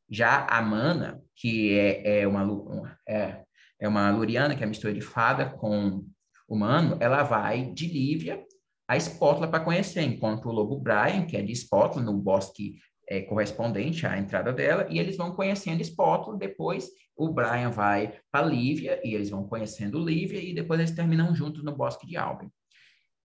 Já 0.08 0.44
a 0.44 0.60
Mana, 0.60 1.22
que 1.34 1.76
é, 1.78 2.20
é, 2.20 2.28
uma, 2.28 2.98
é, 3.08 3.42
é 3.80 3.88
uma 3.88 4.10
luriana, 4.10 4.54
que 4.54 4.62
é 4.62 4.66
a 4.66 4.68
mistura 4.68 4.92
de 4.92 5.00
fada 5.00 5.46
com 5.46 6.04
humano, 6.46 6.96
ela 7.00 7.22
vai 7.22 7.72
de 7.72 7.86
Lívia 7.86 8.44
a 8.88 8.96
Spotla 8.96 9.48
para 9.48 9.64
conhecer, 9.64 10.02
enquanto 10.02 10.48
o 10.48 10.52
lobo 10.52 10.78
Brian, 10.78 11.26
que 11.26 11.36
é 11.36 11.42
de 11.42 11.52
Spotla, 11.52 12.02
no 12.02 12.12
bosque 12.14 12.78
é, 13.08 13.22
correspondente 13.22 14.06
à 14.06 14.18
entrada 14.18 14.52
dela, 14.52 14.86
e 14.90 14.98
eles 14.98 15.16
vão 15.16 15.34
conhecendo 15.34 15.82
Spotla, 15.82 16.36
depois 16.36 16.88
o 17.16 17.30
Brian 17.30 17.70
vai 17.70 18.18
para 18.30 18.46
Lívia, 18.46 19.00
e 19.04 19.14
eles 19.14 19.30
vão 19.30 19.48
conhecendo 19.48 20.04
Lívia, 20.04 20.40
e 20.40 20.54
depois 20.54 20.78
eles 20.78 20.92
terminam 20.92 21.34
juntos 21.34 21.64
no 21.64 21.74
bosque 21.74 22.06
de 22.06 22.16
Albion. 22.16 22.48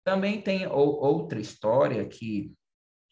Também 0.04 0.42
tem 0.42 0.68
outra 0.68 1.40
história 1.40 2.06
que 2.06 2.54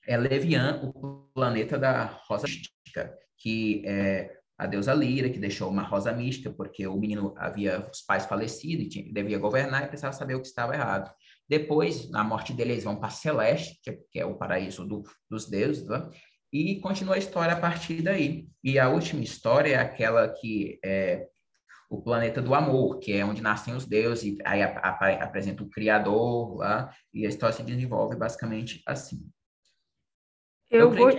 é 0.06 0.18
Levian, 0.18 0.82
o 0.84 1.30
planeta 1.34 1.78
da 1.78 2.06
Rosa 2.28 2.46
Mística, 2.46 3.18
que 3.38 3.84
é 3.86 4.38
a 4.58 4.68
deusa 4.68 4.94
Lira, 4.94 5.30
que 5.30 5.40
deixou 5.40 5.70
uma 5.70 5.82
rosa 5.82 6.14
mística, 6.14 6.52
porque 6.52 6.86
o 6.88 6.98
menino 6.98 7.34
havia 7.38 7.90
os 7.92 8.02
pais 8.02 8.26
falecidos 8.26 8.96
e 8.96 9.12
devia 9.12 9.40
governar 9.40 9.84
e 9.84 9.88
precisava 9.88 10.14
saber 10.14 10.36
o 10.36 10.42
que 10.42 10.48
estava 10.48 10.74
errado. 10.74 11.12
Depois, 11.58 12.10
na 12.10 12.24
morte 12.24 12.52
dele, 12.52 12.72
eles 12.72 12.84
vão 12.84 12.96
para 12.96 13.12
Celeste, 13.12 13.80
que 13.84 13.92
é, 13.92 14.00
que 14.12 14.20
é 14.20 14.26
o 14.26 14.34
paraíso 14.34 14.88
do, 14.88 15.04
dos 15.30 15.48
deuses, 15.48 15.88
né? 15.88 16.10
e 16.52 16.80
continua 16.80 17.14
a 17.14 17.20
história 17.20 17.54
a 17.54 17.60
partir 17.60 18.02
daí. 18.02 18.48
E 18.64 18.80
a 18.80 18.90
última 18.90 19.22
história 19.22 19.76
é 19.76 19.80
aquela 19.80 20.28
que 20.28 20.80
é 20.84 21.28
o 21.88 22.02
planeta 22.02 22.42
do 22.42 22.56
amor, 22.56 22.98
que 22.98 23.14
é 23.14 23.24
onde 23.24 23.40
nascem 23.40 23.76
os 23.76 23.86
deuses, 23.86 24.24
e 24.24 24.38
aí 24.44 24.64
apresenta 24.64 25.62
o 25.62 25.70
Criador 25.70 26.56
lá, 26.58 26.92
e 27.14 27.24
a 27.24 27.30
história 27.30 27.56
se 27.56 27.62
desenvolve 27.62 28.16
basicamente 28.16 28.82
assim. 28.88 29.24
Eu, 30.72 30.80
Eu 30.80 30.92
vou... 30.92 31.12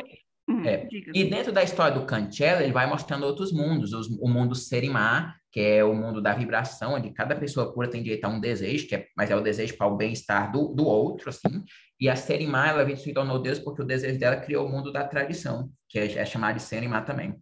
Hum, 0.49 0.65
é. 0.65 0.89
E 0.91 1.31
dentro 1.31 1.53
da 1.53 1.63
história 1.63 1.97
do 1.97 2.05
Cancela, 2.05 2.61
ele 2.61 2.73
vai 2.73 2.89
mostrando 2.89 3.25
outros 3.25 3.53
mundos, 3.53 3.93
os, 3.93 4.09
o 4.19 4.29
mundo 4.29 4.57
Serimar, 4.57 5.41
que 5.55 5.61
é 5.61 5.85
o 5.85 5.95
mundo 5.95 6.21
da 6.21 6.35
vibração, 6.35 6.95
onde 6.95 7.13
cada 7.13 7.37
pessoa 7.37 7.73
pura 7.73 7.89
tem 7.89 8.03
direito 8.03 8.25
a 8.25 8.29
um 8.29 8.41
desejo, 8.41 8.89
que 8.89 8.97
é, 8.97 9.07
mas 9.17 9.31
é 9.31 9.37
o 9.37 9.41
desejo 9.41 9.77
para 9.77 9.87
o 9.87 9.97
bem-estar 9.97 10.51
do, 10.51 10.75
do 10.75 10.85
outro, 10.85 11.31
assim. 11.31 11.63
E 12.01 12.09
a 12.09 12.17
Serimar, 12.17 12.71
ela 12.71 12.97
se 12.97 13.13
tornou 13.13 13.41
Deus 13.41 13.61
porque 13.61 13.81
o 13.81 13.85
desejo 13.85 14.19
dela 14.19 14.35
criou 14.35 14.67
o 14.67 14.69
mundo 14.69 14.93
da 14.93 15.07
tradição, 15.07 15.71
que 15.89 15.97
é, 15.97 16.19
é 16.19 16.27
chamado 16.27 16.57
de 16.57 16.63
Serimar 16.63 17.05
também. 17.05 17.41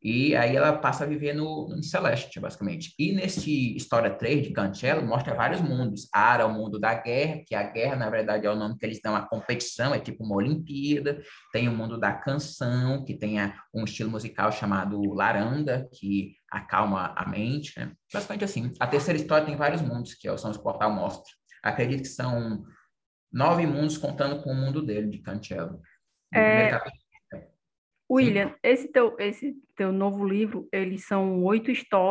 E 0.00 0.36
aí 0.36 0.54
ela 0.54 0.72
passa 0.78 1.02
a 1.02 1.06
viver 1.08 1.34
no, 1.34 1.68
no 1.68 1.82
Celeste, 1.82 2.38
basicamente. 2.38 2.94
E 2.96 3.10
nesse 3.10 3.74
História 3.74 4.10
3 4.10 4.44
de 4.44 4.52
Cancelo, 4.52 5.04
mostra 5.04 5.34
vários 5.34 5.60
mundos. 5.60 6.08
Ara, 6.14 6.46
o 6.46 6.54
mundo 6.54 6.78
da 6.78 6.94
guerra, 6.94 7.42
que 7.44 7.56
a 7.56 7.64
guerra, 7.64 7.96
na 7.96 8.08
verdade, 8.08 8.46
é 8.46 8.50
o 8.50 8.54
nome 8.54 8.78
que 8.78 8.86
eles 8.86 9.00
dão 9.02 9.16
à 9.16 9.22
competição, 9.22 9.92
é 9.92 9.98
tipo 9.98 10.22
uma 10.22 10.36
Olimpíada. 10.36 11.20
Tem 11.52 11.68
o 11.68 11.76
mundo 11.76 11.98
da 11.98 12.12
canção, 12.12 13.04
que 13.04 13.14
tem 13.14 13.38
um 13.74 13.82
estilo 13.82 14.12
musical 14.12 14.52
chamado 14.52 15.02
Laranda, 15.12 15.88
que 15.92 16.37
acalma 16.50 17.12
a 17.16 17.28
mente. 17.28 17.78
Né? 17.78 17.92
Basicamente 18.12 18.44
assim. 18.44 18.72
A 18.80 18.86
terceira 18.86 19.18
história 19.18 19.46
tem 19.46 19.56
vários 19.56 19.82
mundos, 19.82 20.14
que 20.14 20.36
são 20.38 20.50
os 20.50 20.56
Portal 20.56 20.92
Mostra. 20.92 21.32
Acredito 21.62 22.02
que 22.02 22.08
são 22.08 22.64
nove 23.32 23.66
mundos 23.66 23.98
contando 23.98 24.42
com 24.42 24.50
o 24.50 24.54
mundo 24.54 24.82
dele, 24.82 25.08
de 25.08 25.18
Cancelo. 25.18 25.80
É... 26.34 26.78
William, 28.10 28.54
esse 28.62 28.88
teu, 28.90 29.14
esse 29.18 29.54
teu 29.76 29.92
novo 29.92 30.26
livro, 30.26 30.66
eles 30.72 31.06
são 31.06 31.44
oito 31.44 31.70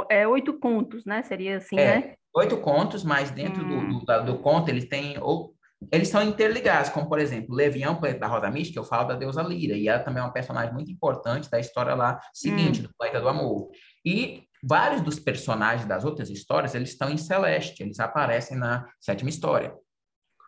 é 0.10 0.28
oito 0.28 0.60
contos, 0.60 1.06
né? 1.06 1.24
Seria 1.24 1.58
assim, 1.58 1.78
é, 1.80 2.00
né? 2.00 2.14
Oito 2.36 2.58
contos, 2.58 3.04
mas 3.04 3.32
dentro 3.32 3.66
hum. 3.66 4.00
do, 4.00 4.06
do, 4.06 4.26
do, 4.26 4.40
conto 4.40 4.70
eles 4.70 4.88
têm 4.88 5.18
ou 5.20 5.56
eles 5.92 6.10
são 6.10 6.24
interligados, 6.24 6.90
como 6.90 7.08
por 7.08 7.20
exemplo, 7.20 7.54
Levião, 7.54 8.00
da 8.20 8.28
Rosa 8.28 8.50
Mística, 8.50 8.80
eu 8.80 8.84
falo 8.84 9.08
da 9.08 9.16
deusa 9.16 9.44
Lira, 9.44 9.76
e 9.76 9.88
ela 9.88 10.00
também 10.00 10.22
é 10.22 10.26
uma 10.26 10.34
personagem 10.34 10.74
muito 10.74 10.92
importante 10.92 11.50
da 11.50 11.60
história 11.60 11.94
lá 11.94 12.20
seguinte, 12.34 12.80
hum. 12.80 12.84
do 12.84 12.90
Planeta 12.98 13.22
do 13.22 13.30
Amor. 13.30 13.70
E 14.08 14.44
vários 14.64 15.02
dos 15.02 15.20
personagens 15.20 15.86
das 15.86 16.06
outras 16.06 16.30
histórias, 16.30 16.74
eles 16.74 16.92
estão 16.92 17.10
em 17.10 17.18
Celeste, 17.18 17.84
eles 17.84 18.00
aparecem 18.00 18.58
na 18.58 18.88
sétima 19.02 19.30
história. 19.30 19.76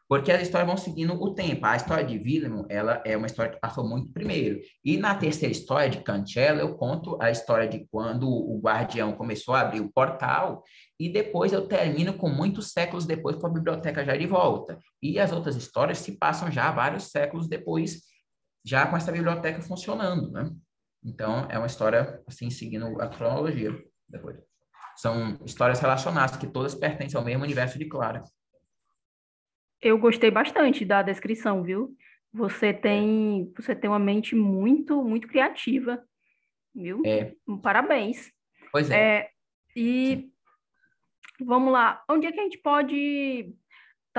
Porque 0.07 0.31
as 0.31 0.41
histórias 0.41 0.65
vão 0.65 0.77
seguindo 0.77 1.13
o 1.21 1.35
tempo. 1.35 1.65
A 1.65 1.75
história 1.75 2.05
de 2.05 2.17
Willem, 2.17 2.65
ela 2.69 3.03
é 3.05 3.17
uma 3.17 3.27
história 3.27 3.51
que 3.51 3.59
passou 3.59 3.85
muito 3.85 4.13
primeiro. 4.13 4.61
E 4.81 4.97
na 4.97 5.13
terceira 5.13 5.51
história 5.51 5.89
de 5.89 6.01
Cancela, 6.01 6.61
eu 6.61 6.77
conto 6.77 7.21
a 7.21 7.29
história 7.29 7.67
de 7.67 7.85
quando 7.91 8.29
o 8.29 8.61
guardião 8.63 9.11
começou 9.11 9.53
a 9.53 9.59
abrir 9.59 9.81
o 9.81 9.91
portal 9.91 10.63
e 10.97 11.09
depois 11.09 11.51
eu 11.51 11.67
termino 11.67 12.13
com 12.13 12.29
muitos 12.29 12.71
séculos 12.71 13.05
depois 13.05 13.35
com 13.35 13.47
a 13.47 13.51
biblioteca 13.51 14.05
já 14.05 14.15
de 14.15 14.25
volta. 14.25 14.79
E 15.03 15.19
as 15.19 15.33
outras 15.33 15.57
histórias 15.57 15.97
se 15.97 16.17
passam 16.17 16.49
já 16.49 16.71
vários 16.71 17.11
séculos 17.11 17.49
depois, 17.49 18.03
já 18.65 18.87
com 18.87 18.95
essa 18.95 19.11
biblioteca 19.11 19.61
funcionando, 19.61 20.31
né? 20.31 20.49
Então, 21.03 21.47
é 21.49 21.57
uma 21.57 21.67
história, 21.67 22.21
assim, 22.27 22.49
seguindo 22.49 23.01
a 23.01 23.07
cronologia 23.07 23.71
depois. 24.07 24.37
São 24.97 25.39
histórias 25.45 25.79
relacionadas, 25.79 26.35
que 26.35 26.47
todas 26.47 26.75
pertencem 26.75 27.17
ao 27.17 27.25
mesmo 27.25 27.43
universo 27.43 27.79
de 27.79 27.85
Clara. 27.85 28.23
Eu 29.81 29.97
gostei 29.97 30.29
bastante 30.29 30.83
da 30.83 31.01
descrição, 31.01 31.63
viu? 31.63 31.95
Você 32.33 32.73
tem, 32.73 33.51
você 33.55 33.73
tem 33.73 33.89
uma 33.89 33.99
mente 33.99 34.35
muito, 34.35 35.01
muito 35.03 35.27
criativa, 35.27 36.03
viu? 36.75 37.01
É. 37.05 37.33
Parabéns. 37.63 38.31
Pois 38.71 38.91
é. 38.91 38.95
é 38.95 39.29
e 39.75 40.29
Sim. 41.37 41.45
vamos 41.45 41.71
lá, 41.71 42.03
onde 42.09 42.27
é 42.27 42.31
que 42.31 42.39
a 42.39 42.43
gente 42.43 42.57
pode 42.57 43.55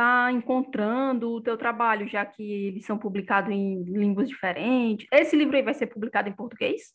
estar 0.00 0.26
tá 0.26 0.32
encontrando 0.32 1.30
o 1.30 1.40
teu 1.40 1.56
trabalho, 1.56 2.08
já 2.08 2.24
que 2.24 2.42
eles 2.42 2.86
são 2.86 2.98
publicados 2.98 3.52
em 3.52 3.82
línguas 3.84 4.28
diferentes? 4.28 5.06
Esse 5.12 5.36
livro 5.36 5.56
aí 5.56 5.62
vai 5.62 5.74
ser 5.74 5.86
publicado 5.86 6.28
em 6.28 6.32
português? 6.32 6.92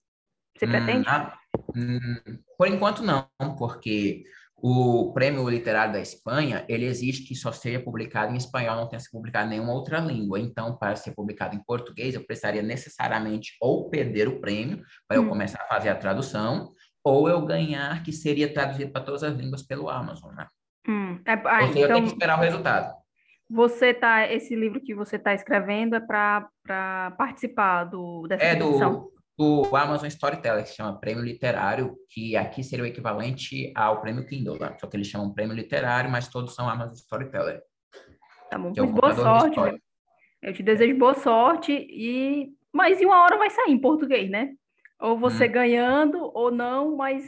Você 0.57 0.65
hum, 0.65 0.69
pretende? 0.69 1.07
Ah, 1.07 1.37
hum, 1.75 2.39
por 2.57 2.67
enquanto 2.67 3.03
não, 3.03 3.27
porque 3.57 4.23
o 4.57 5.13
Prêmio 5.13 5.47
Literário 5.47 5.93
da 5.93 5.99
Espanha, 5.99 6.65
ele 6.67 6.85
exige 6.85 7.23
que 7.23 7.35
só 7.35 7.51
seja 7.51 7.79
publicado 7.79 8.33
em 8.33 8.37
espanhol, 8.37 8.77
não 8.77 8.87
tenha 8.87 8.99
sido 8.99 9.11
publicado 9.11 9.47
em 9.47 9.49
nenhuma 9.51 9.73
outra 9.73 9.99
língua. 9.99 10.39
Então, 10.39 10.75
para 10.77 10.95
ser 10.95 11.13
publicado 11.13 11.55
em 11.55 11.63
português, 11.63 12.15
eu 12.15 12.25
precisaria 12.25 12.63
necessariamente 12.63 13.55
ou 13.61 13.89
perder 13.89 14.27
o 14.27 14.39
prêmio, 14.39 14.83
para 15.07 15.19
hum. 15.19 15.23
eu 15.23 15.29
começar 15.29 15.61
a 15.61 15.67
fazer 15.67 15.89
a 15.89 15.95
tradução, 15.95 16.73
ou 17.03 17.29
eu 17.29 17.45
ganhar 17.45 18.01
que 18.01 18.11
seria 18.11 18.51
traduzido 18.51 18.91
para 18.91 19.03
todas 19.03 19.21
as 19.21 19.35
línguas 19.35 19.61
pelo 19.61 19.89
Amazon, 19.89 20.33
né? 20.33 20.47
É, 21.25 21.33
ah, 21.33 21.61
ou 21.61 21.67
seja, 21.67 21.79
então, 21.79 21.81
eu 21.81 21.87
tenho 21.87 22.03
que 22.03 22.13
esperar 22.13 22.37
o 22.37 22.41
resultado. 22.41 22.93
Você 23.49 23.93
tá, 23.93 24.31
esse 24.31 24.55
livro 24.55 24.81
que 24.81 24.95
você 24.95 25.17
está 25.17 25.33
escrevendo 25.33 25.95
é 25.95 25.99
para 25.99 26.49
participar 27.17 27.83
do, 27.83 28.25
dessa 28.27 28.43
é 28.43 28.55
do, 28.55 29.11
do 29.37 29.75
Amazon 29.75 30.07
Storyteller, 30.07 30.63
que 30.63 30.69
se 30.69 30.75
chama 30.75 30.99
Prêmio 30.99 31.23
Literário, 31.23 31.95
que 32.09 32.35
aqui 32.35 32.63
seria 32.63 32.83
o 32.83 32.87
equivalente 32.87 33.71
ao 33.75 34.01
Prêmio 34.01 34.25
Kindle, 34.25 34.57
né? 34.59 34.75
só 34.79 34.87
que 34.87 34.97
eles 34.97 35.07
chamam 35.07 35.33
Prêmio 35.33 35.55
Literário, 35.55 36.09
mas 36.09 36.27
todos 36.27 36.55
são 36.55 36.67
Amazon 36.67 36.95
Storyteller. 36.95 37.61
Tá 38.49 38.57
bom, 38.57 38.73
é 38.75 38.81
boa 38.81 39.13
sorte. 39.13 39.59
Eu 40.41 40.53
te 40.53 40.63
desejo 40.63 40.97
boa 40.97 41.13
sorte 41.13 41.71
e 41.71 42.51
mas 42.71 43.01
em 43.01 43.05
uma 43.05 43.23
hora 43.23 43.37
vai 43.37 43.49
sair 43.49 43.71
em 43.71 43.79
português, 43.79 44.29
né? 44.29 44.53
Ou 44.99 45.17
você 45.17 45.47
hum. 45.47 45.51
ganhando 45.51 46.31
ou 46.33 46.51
não, 46.51 46.95
mas 46.95 47.25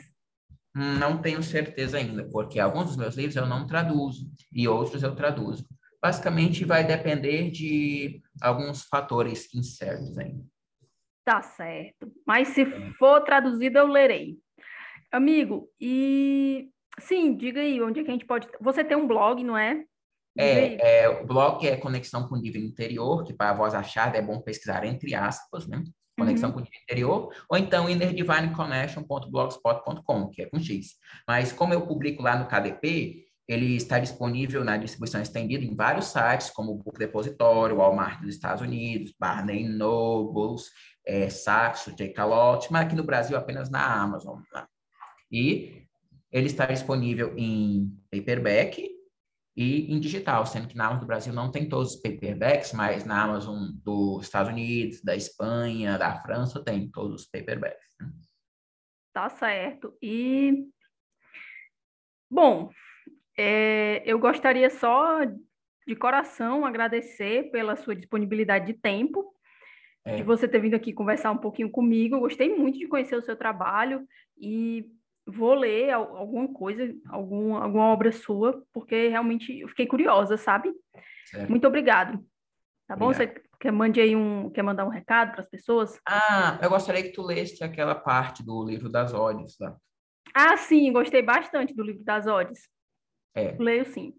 Não 0.77 1.17
tenho 1.17 1.41
certeza 1.41 1.97
ainda, 1.97 2.23
porque 2.29 2.59
alguns 2.59 2.85
dos 2.85 2.97
meus 2.97 3.15
livros 3.15 3.35
eu 3.35 3.47
não 3.47 3.65
traduzo 3.65 4.29
e 4.53 4.67
outros 4.67 5.01
eu 5.01 5.15
traduzo. 5.15 5.67
Basicamente, 5.99 6.63
vai 6.63 6.85
depender 6.85 7.49
de 7.49 8.21
alguns 8.39 8.83
fatores 8.83 9.51
incertos 9.55 10.15
ainda. 10.19 10.45
Tá 11.25 11.41
certo. 11.41 12.11
Mas 12.25 12.49
se 12.49 12.63
for 12.93 13.21
traduzido, 13.21 13.79
eu 13.79 13.87
lerei. 13.87 14.37
Amigo, 15.11 15.67
e 15.81 16.69
sim, 16.99 17.35
diga 17.35 17.59
aí, 17.59 17.81
onde 17.81 18.01
é 18.01 18.03
que 18.03 18.09
a 18.11 18.13
gente 18.13 18.25
pode. 18.25 18.47
Você 18.61 18.83
tem 18.83 18.95
um 18.95 19.07
blog, 19.07 19.43
não 19.43 19.57
é? 19.57 19.83
É, 20.37 21.01
é, 21.01 21.09
o 21.09 21.25
blog 21.25 21.67
é 21.67 21.75
Conexão 21.75 22.27
com 22.27 22.35
o 22.35 22.39
Nível 22.39 22.61
Interior, 22.61 23.23
que 23.23 23.33
para 23.33 23.49
a 23.49 23.53
voz 23.55 23.73
achada 23.73 24.15
é 24.15 24.21
bom 24.21 24.39
pesquisar 24.39 24.85
entre 24.85 25.15
aspas, 25.15 25.67
né? 25.67 25.83
Conexão 26.17 26.49
uhum. 26.49 26.55
com 26.55 26.61
o 26.61 26.67
Interior, 26.83 27.31
ou 27.49 27.57
então 27.57 27.89
innerdivineconnection.blogspot.com, 27.89 30.29
que 30.29 30.41
é 30.41 30.45
com 30.47 30.59
X. 30.59 30.95
Mas 31.27 31.51
como 31.51 31.73
eu 31.73 31.85
publico 31.85 32.23
lá 32.23 32.37
no 32.37 32.47
KDP, 32.47 33.27
ele 33.47 33.75
está 33.75 33.99
disponível 33.99 34.63
na 34.63 34.77
distribuição 34.77 35.21
estendida 35.21 35.63
em 35.63 35.75
vários 35.75 36.07
sites, 36.07 36.49
como 36.49 36.71
o 36.71 36.75
Book 36.75 36.99
Depository, 36.99 37.73
Walmart 37.73 38.19
dos 38.19 38.31
Estados 38.31 38.61
Unidos, 38.61 39.13
Barney 39.17 39.67
Nobles, 39.67 40.69
é, 41.05 41.29
Saxo, 41.29 41.95
J-Calot, 41.95 42.67
mas 42.69 42.85
aqui 42.85 42.95
no 42.95 43.03
Brasil 43.03 43.37
apenas 43.37 43.69
na 43.69 43.85
Amazon. 43.85 44.41
Tá? 44.51 44.67
E 45.31 45.83
ele 46.31 46.47
está 46.47 46.65
disponível 46.65 47.33
em 47.37 47.89
paperback, 48.11 48.96
e 49.57 49.91
em 49.91 49.99
digital, 49.99 50.45
sendo 50.45 50.67
que 50.67 50.77
na 50.77 50.85
Amazon 50.85 51.01
do 51.01 51.07
Brasil 51.07 51.33
não 51.33 51.49
tem 51.49 51.67
todos 51.67 51.95
os 51.95 51.99
paperbacks, 51.99 52.73
mas 52.73 53.03
na 53.03 53.23
Amazon 53.23 53.71
dos 53.83 54.23
Estados 54.23 54.51
Unidos, 54.51 55.01
da 55.01 55.15
Espanha, 55.15 55.97
da 55.97 56.21
França, 56.21 56.63
tem 56.63 56.87
todos 56.91 57.23
os 57.23 57.27
paperbacks. 57.27 57.87
Né? 57.99 58.07
Tá 59.11 59.27
certo. 59.31 59.97
E, 59.99 60.63
bom, 62.29 62.69
é, 63.35 64.03
eu 64.05 64.19
gostaria 64.19 64.69
só 64.69 65.21
de 65.87 65.95
coração 65.95 66.63
agradecer 66.63 67.49
pela 67.49 67.75
sua 67.75 67.95
disponibilidade 67.95 68.67
de 68.67 68.73
tempo, 68.73 69.33
é. 70.05 70.17
de 70.17 70.23
você 70.23 70.47
ter 70.47 70.59
vindo 70.59 70.75
aqui 70.75 70.93
conversar 70.93 71.31
um 71.31 71.37
pouquinho 71.37 71.71
comigo. 71.71 72.15
Eu 72.15 72.19
gostei 72.19 72.55
muito 72.55 72.77
de 72.77 72.87
conhecer 72.87 73.15
o 73.15 73.23
seu 73.23 73.35
trabalho 73.35 74.07
e 74.37 74.85
vou 75.27 75.53
ler 75.53 75.91
alguma 75.91 76.47
coisa, 76.53 76.95
algum, 77.09 77.55
alguma 77.55 77.87
obra 77.87 78.11
sua, 78.11 78.63
porque 78.73 79.09
realmente 79.09 79.59
eu 79.59 79.67
fiquei 79.67 79.85
curiosa, 79.85 80.37
sabe? 80.37 80.73
Certo. 81.25 81.49
Muito 81.49 81.67
obrigado. 81.67 82.23
Tá 82.87 82.95
bom? 82.95 83.11
Obrigado. 83.11 83.33
Você 83.33 83.43
quer, 83.59 83.71
mande 83.71 83.99
aí 83.99 84.15
um, 84.15 84.49
quer 84.49 84.63
mandar 84.63 84.85
um 84.85 84.89
recado 84.89 85.31
para 85.31 85.41
as 85.41 85.49
pessoas? 85.49 85.99
Ah, 86.07 86.57
eu 86.61 86.69
gostaria 86.69 87.03
que 87.03 87.11
tu 87.11 87.21
leste 87.21 87.63
aquela 87.63 87.93
parte 87.93 88.43
do 88.43 88.63
livro 88.63 88.89
das 88.89 89.13
odes 89.13 89.57
lá. 89.59 89.75
Ah, 90.33 90.55
sim, 90.55 90.91
gostei 90.93 91.21
bastante 91.21 91.73
do 91.73 91.83
livro 91.83 92.03
das 92.03 92.25
odes. 92.25 92.69
É. 93.35 93.55
Leio 93.59 93.85
sim, 93.85 94.13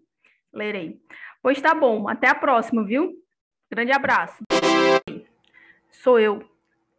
lerei. 0.53 1.00
Pois 1.43 1.61
tá 1.61 1.75
bom, 1.75 2.09
até 2.09 2.29
a 2.29 2.35
próxima, 2.35 2.85
viu? 2.85 3.15
Grande 3.71 3.93
abraço. 3.93 4.43
Sou 5.91 6.19
eu, 6.19 6.43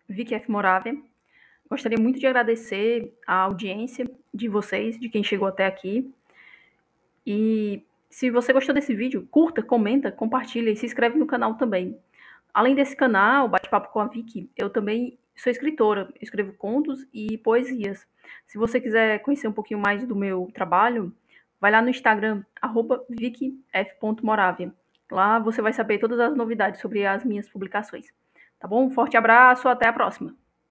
Vicky 0.07 0.33
F. 0.33 0.49
Moravia 0.49 1.08
Gostaria 1.69 1.99
muito 1.99 2.19
de 2.19 2.25
agradecer 2.25 3.13
a 3.27 3.41
audiência 3.41 4.09
de 4.33 4.47
vocês, 4.47 4.99
de 4.99 5.07
quem 5.07 5.23
chegou 5.23 5.47
até 5.47 5.65
aqui. 5.65 6.11
E 7.25 7.83
se 8.09 8.31
você 8.31 8.51
gostou 8.51 8.73
desse 8.73 8.95
vídeo, 8.95 9.27
curta, 9.29 9.61
comenta, 9.61 10.11
compartilha 10.11 10.71
e 10.71 10.75
se 10.75 10.87
inscreve 10.87 11.19
no 11.19 11.27
canal 11.27 11.55
também. 11.55 11.99
Além 12.51 12.73
desse 12.73 12.95
canal, 12.95 13.47
Bate-Papo 13.47 13.93
com 13.93 13.99
a 13.99 14.07
Vicky, 14.07 14.49
eu 14.57 14.69
também 14.69 15.19
sou 15.35 15.51
escritora, 15.51 16.11
escrevo 16.19 16.53
contos 16.53 17.05
e 17.13 17.37
poesias. 17.37 18.07
Se 18.47 18.57
você 18.57 18.81
quiser 18.81 19.19
conhecer 19.19 19.47
um 19.47 19.53
pouquinho 19.53 19.79
mais 19.79 20.03
do 20.07 20.15
meu 20.15 20.49
trabalho, 20.53 21.13
vai 21.61 21.71
lá 21.71 21.83
no 21.83 21.89
Instagram, 21.89 22.43
vickyf.moravia. 23.09 24.73
Lá 25.11 25.37
você 25.37 25.61
vai 25.61 25.73
saber 25.73 25.99
todas 25.99 26.19
as 26.19 26.35
novidades 26.35 26.81
sobre 26.81 27.05
as 27.05 27.23
minhas 27.23 27.47
publicações. 27.47 28.07
Tá 28.59 28.67
bom? 28.67 28.87
Um 28.87 28.91
forte 28.91 29.15
abraço, 29.15 29.67
até 29.67 29.87
a 29.87 29.93
próxima! 29.93 30.38